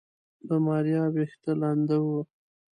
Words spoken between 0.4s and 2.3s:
د ماريا ويښته لنده وه.